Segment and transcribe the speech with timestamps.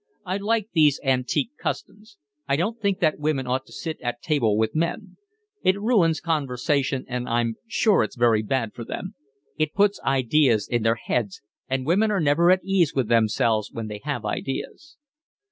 [0.25, 2.17] I like these antique customs.
[2.47, 5.17] I don't think that women ought to sit down at table with men.
[5.61, 9.13] It ruins conversation and I'm sure it's very bad for them.
[9.59, 13.89] It puts ideas in their heads, and women are never at ease with themselves when
[13.89, 14.97] they have ideas."